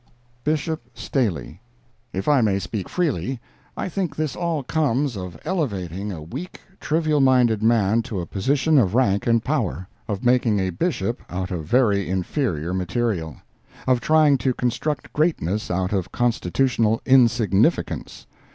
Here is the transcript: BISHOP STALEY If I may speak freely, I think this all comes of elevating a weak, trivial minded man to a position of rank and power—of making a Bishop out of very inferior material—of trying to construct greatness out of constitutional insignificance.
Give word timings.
BISHOP 0.43 0.81
STALEY 0.95 1.61
If 2.11 2.27
I 2.27 2.41
may 2.41 2.57
speak 2.57 2.89
freely, 2.89 3.39
I 3.77 3.87
think 3.87 4.15
this 4.15 4.35
all 4.35 4.63
comes 4.63 5.15
of 5.15 5.39
elevating 5.45 6.11
a 6.11 6.23
weak, 6.23 6.59
trivial 6.79 7.19
minded 7.21 7.61
man 7.61 8.01
to 8.09 8.19
a 8.19 8.25
position 8.25 8.79
of 8.79 8.95
rank 8.95 9.27
and 9.27 9.43
power—of 9.43 10.25
making 10.25 10.57
a 10.57 10.71
Bishop 10.71 11.21
out 11.29 11.51
of 11.51 11.65
very 11.65 12.09
inferior 12.09 12.73
material—of 12.73 14.01
trying 14.01 14.39
to 14.39 14.55
construct 14.55 15.13
greatness 15.13 15.69
out 15.69 15.93
of 15.93 16.11
constitutional 16.11 16.99
insignificance. 17.05 18.25